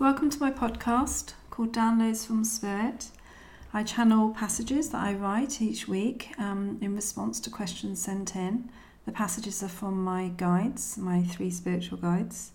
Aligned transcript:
Welcome 0.00 0.28
to 0.30 0.40
my 0.40 0.50
podcast 0.50 1.34
called 1.50 1.72
Downloads 1.72 2.26
from 2.26 2.42
Spirit. 2.42 3.10
I 3.72 3.84
channel 3.84 4.30
passages 4.30 4.90
that 4.90 5.00
I 5.00 5.14
write 5.14 5.62
each 5.62 5.86
week 5.86 6.32
um, 6.36 6.78
in 6.80 6.96
response 6.96 7.38
to 7.40 7.48
questions 7.48 8.02
sent 8.02 8.34
in. 8.34 8.70
The 9.06 9.12
passages 9.12 9.62
are 9.62 9.68
from 9.68 10.02
my 10.02 10.32
guides, 10.36 10.98
my 10.98 11.22
three 11.22 11.48
spiritual 11.48 11.98
guides. 11.98 12.50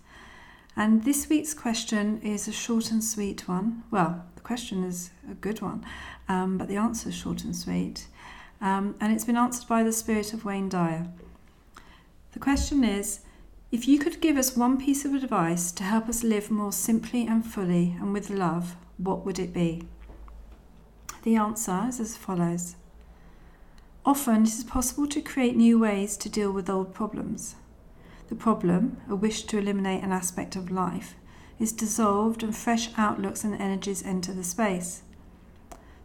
And 0.76 1.06
this 1.06 1.30
week's 1.30 1.54
question 1.54 2.20
is 2.22 2.50
a 2.50 2.52
short 2.52 2.92
and 2.92 3.02
sweet 3.02 3.48
one. 3.48 3.84
Well, 3.90 4.26
the 4.36 4.42
question 4.42 4.84
is 4.84 5.12
a 5.32 5.34
good 5.34 5.62
one, 5.62 5.86
um, 6.28 6.58
but 6.58 6.68
the 6.68 6.76
answer 6.76 7.08
is 7.08 7.16
short 7.16 7.46
and 7.46 7.56
sweet. 7.56 8.08
Um, 8.60 8.96
and 9.00 9.14
it's 9.14 9.24
been 9.24 9.38
answered 9.38 9.70
by 9.70 9.84
the 9.84 9.94
spirit 9.94 10.34
of 10.34 10.44
Wayne 10.44 10.68
Dyer. 10.68 11.08
The 12.34 12.40
question 12.40 12.84
is 12.84 13.22
if 13.72 13.88
you 13.88 14.00
could 14.00 14.20
give 14.20 14.36
us 14.36 14.58
one 14.58 14.80
piece 14.80 15.06
of 15.06 15.14
advice 15.14 15.72
to 15.72 15.84
help 15.84 16.10
us 16.10 16.24
live 16.24 16.50
more 16.50 16.72
simply 16.72 17.28
and 17.28 17.46
fully 17.46 17.96
and 18.00 18.14
with 18.14 18.30
love, 18.30 18.76
what 18.98 19.26
would 19.26 19.38
it 19.38 19.54
be? 19.54 19.84
The 21.24 21.36
answer 21.36 21.86
is 21.88 22.00
as 22.00 22.18
follows 22.18 22.76
Often 24.06 24.44
it 24.44 24.50
is 24.50 24.64
possible 24.64 25.08
to 25.08 25.22
create 25.22 25.56
new 25.56 25.78
ways 25.78 26.18
to 26.18 26.30
deal 26.30 26.52
with 26.52 26.70
old 26.70 26.96
problems. 26.96 27.56
The 28.30 28.36
problem, 28.36 28.98
a 29.08 29.16
wish 29.16 29.44
to 29.44 29.58
eliminate 29.58 30.04
an 30.04 30.12
aspect 30.12 30.56
of 30.56 30.72
life, 30.72 31.16
is 31.60 31.72
dissolved 31.72 32.42
and 32.42 32.56
fresh 32.56 32.90
outlooks 32.98 33.44
and 33.44 33.54
energies 33.54 34.04
enter 34.04 34.34
the 34.34 34.44
space. 34.44 35.04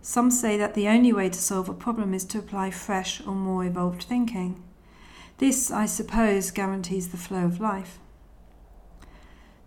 Some 0.03 0.31
say 0.31 0.59
that 0.59 0.75
the 0.75 0.89
only 0.89 1.15
way 1.15 1.31
to 1.31 1.39
solve 1.39 1.69
a 1.71 1.75
problem 1.75 2.13
is 2.13 2.25
to 2.27 2.39
apply 2.39 2.73
fresh 2.73 3.25
or 3.27 3.35
more 3.35 3.65
evolved 3.65 4.03
thinking. 4.03 4.63
This, 5.39 5.71
I 5.71 5.87
suppose, 5.87 6.51
guarantees 6.51 7.09
the 7.09 7.17
flow 7.17 7.45
of 7.45 7.61
life. 7.61 7.99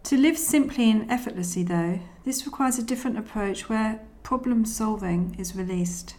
To 0.04 0.18
live 0.18 0.38
simply 0.38 0.90
and 0.90 1.10
effortlessly, 1.12 1.64
though, 1.64 2.00
this 2.24 2.46
requires 2.46 2.78
a 2.78 2.84
different 2.84 3.18
approach 3.18 3.68
where 3.68 4.00
problem 4.24 4.66
solving 4.66 5.36
is 5.38 5.56
released. 5.56 6.16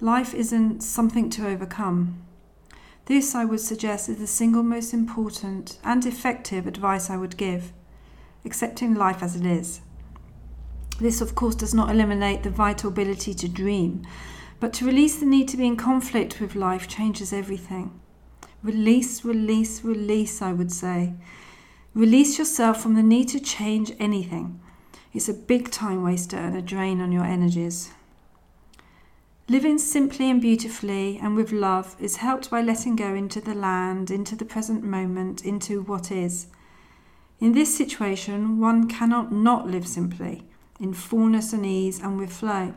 Life 0.00 0.34
isn't 0.34 0.82
something 0.82 1.28
to 1.30 1.46
overcome. 1.46 2.22
This, 3.06 3.34
I 3.34 3.44
would 3.44 3.60
suggest, 3.60 4.08
is 4.08 4.18
the 4.18 4.26
single 4.26 4.62
most 4.62 4.94
important 4.94 5.78
and 5.84 6.06
effective 6.06 6.66
advice 6.66 7.10
I 7.10 7.16
would 7.16 7.36
give 7.36 7.72
accepting 8.44 8.94
life 8.94 9.22
as 9.22 9.36
it 9.36 9.46
is. 9.46 9.80
This, 11.00 11.20
of 11.20 11.34
course, 11.34 11.54
does 11.54 11.74
not 11.74 11.90
eliminate 11.90 12.42
the 12.42 12.50
vital 12.50 12.90
ability 12.90 13.34
to 13.34 13.48
dream, 13.48 14.06
but 14.60 14.72
to 14.74 14.86
release 14.86 15.18
the 15.18 15.26
need 15.26 15.48
to 15.48 15.56
be 15.56 15.66
in 15.66 15.76
conflict 15.76 16.40
with 16.40 16.54
life 16.54 16.86
changes 16.86 17.32
everything. 17.32 17.98
Release, 18.64 19.26
release, 19.26 19.84
release, 19.84 20.40
I 20.40 20.54
would 20.54 20.72
say. 20.72 21.12
Release 21.92 22.38
yourself 22.38 22.80
from 22.80 22.94
the 22.94 23.02
need 23.02 23.28
to 23.28 23.38
change 23.38 23.92
anything. 24.00 24.58
It's 25.12 25.28
a 25.28 25.34
big 25.34 25.70
time 25.70 26.02
waster 26.02 26.38
and 26.38 26.56
a 26.56 26.62
drain 26.62 27.02
on 27.02 27.12
your 27.12 27.24
energies. 27.24 27.90
Living 29.50 29.76
simply 29.76 30.30
and 30.30 30.40
beautifully 30.40 31.18
and 31.18 31.36
with 31.36 31.52
love 31.52 31.94
is 32.00 32.16
helped 32.16 32.50
by 32.50 32.62
letting 32.62 32.96
go 32.96 33.14
into 33.14 33.38
the 33.38 33.54
land, 33.54 34.10
into 34.10 34.34
the 34.34 34.46
present 34.46 34.82
moment, 34.82 35.44
into 35.44 35.82
what 35.82 36.10
is. 36.10 36.46
In 37.40 37.52
this 37.52 37.76
situation, 37.76 38.58
one 38.58 38.88
cannot 38.88 39.30
not 39.30 39.68
live 39.68 39.86
simply, 39.86 40.42
in 40.80 40.94
fullness 40.94 41.52
and 41.52 41.66
ease 41.66 42.00
and 42.00 42.18
with 42.18 42.32
flow. 42.32 42.72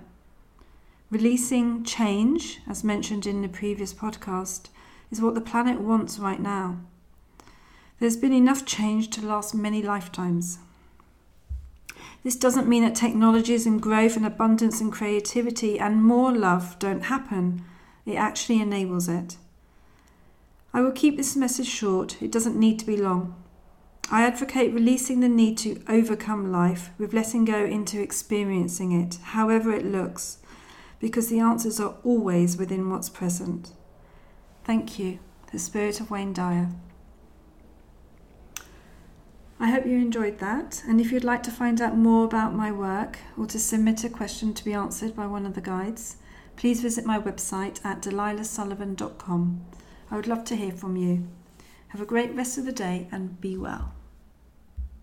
Releasing 1.09 1.85
change, 1.85 2.59
as 2.67 2.83
mentioned 2.83 3.25
in 3.25 3.41
the 3.41 3.47
previous 3.47 3.93
podcast, 3.93 4.67
is 5.11 5.21
what 5.21 5.35
the 5.35 5.41
planet 5.41 5.79
wants 5.79 6.19
right 6.19 6.39
now. 6.39 6.79
There's 7.99 8.17
been 8.17 8.33
enough 8.33 8.65
change 8.65 9.09
to 9.11 9.25
last 9.25 9.55
many 9.55 9.81
lifetimes. 9.81 10.59
This 12.23 12.35
doesn't 12.35 12.67
mean 12.67 12.83
that 12.83 12.95
technologies 12.95 13.65
and 13.65 13.81
growth 13.81 14.17
and 14.17 14.25
abundance 14.25 14.81
and 14.81 14.91
creativity 14.91 15.79
and 15.79 16.03
more 16.03 16.31
love 16.31 16.77
don't 16.77 17.05
happen. 17.05 17.63
It 18.05 18.15
actually 18.15 18.61
enables 18.61 19.07
it. 19.07 19.37
I 20.73 20.81
will 20.81 20.91
keep 20.91 21.17
this 21.17 21.35
message 21.35 21.67
short, 21.67 22.21
it 22.21 22.31
doesn't 22.31 22.59
need 22.59 22.77
to 22.79 22.85
be 22.85 22.97
long. 22.97 23.35
I 24.11 24.23
advocate 24.23 24.73
releasing 24.73 25.19
the 25.19 25.29
need 25.29 25.57
to 25.59 25.81
overcome 25.89 26.51
life 26.51 26.91
with 26.97 27.13
letting 27.13 27.45
go 27.45 27.65
into 27.65 28.01
experiencing 28.01 28.91
it, 28.91 29.17
however 29.21 29.73
it 29.73 29.85
looks, 29.85 30.37
because 30.99 31.29
the 31.29 31.39
answers 31.39 31.79
are 31.79 31.95
always 32.03 32.57
within 32.57 32.89
what's 32.89 33.09
present. 33.09 33.71
Thank 34.67 34.99
you, 34.99 35.19
the 35.53 35.59
spirit 35.59 36.01
of 36.01 36.11
Wayne 36.11 36.33
Dyer. 36.33 36.67
I 39.61 39.71
hope 39.71 39.85
you 39.85 39.93
enjoyed 39.93 40.39
that, 40.39 40.83
and 40.85 40.99
if 40.99 41.09
you'd 41.09 41.23
like 41.23 41.41
to 41.43 41.51
find 41.51 41.79
out 41.79 41.95
more 41.95 42.25
about 42.25 42.53
my 42.53 42.69
work 42.73 43.17
or 43.37 43.45
to 43.45 43.59
submit 43.59 44.03
a 44.03 44.09
question 44.09 44.53
to 44.53 44.65
be 44.65 44.73
answered 44.73 45.15
by 45.15 45.25
one 45.25 45.45
of 45.45 45.55
the 45.55 45.61
guides, 45.61 46.17
please 46.57 46.81
visit 46.81 47.05
my 47.05 47.17
website 47.17 47.79
at 47.85 48.01
delilahsullivan.com. 48.01 49.65
I 50.11 50.15
would 50.17 50.27
love 50.27 50.43
to 50.43 50.57
hear 50.57 50.73
from 50.73 50.97
you. 50.97 51.29
Have 51.87 52.01
a 52.01 52.05
great 52.05 52.35
rest 52.35 52.57
of 52.57 52.65
the 52.65 52.73
day 52.73 53.07
and 53.09 53.39
be 53.39 53.57
well. 53.57 53.93